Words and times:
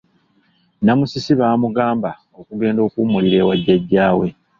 Namusisi 0.85 1.31
baamugamba 1.39 2.11
okugenda 2.39 2.79
okuwummulira 2.83 3.35
ewa 3.43 3.55
jjajjaawe. 3.59 4.27